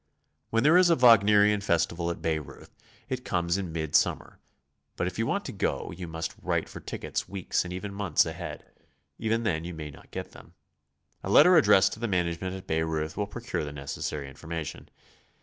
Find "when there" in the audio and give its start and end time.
0.49-0.77